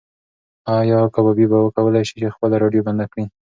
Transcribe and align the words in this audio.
ایا 0.77 0.99
کبابي 1.13 1.45
به 1.51 1.57
وکولی 1.61 2.03
شي 2.07 2.15
چې 2.21 2.33
خپله 2.35 2.55
راډیو 2.63 2.85
بنده 2.87 3.05
کړي؟ 3.11 3.25